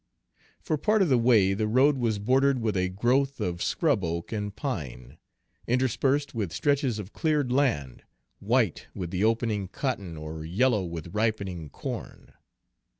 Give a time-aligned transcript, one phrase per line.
[0.59, 4.31] For part of the way the road was bordered with a growth of scrub oak
[4.31, 5.19] and pine,
[5.67, 8.01] interspersed with stretches of cleared land,
[8.39, 12.33] white with the opening cotton or yellow with ripening corn.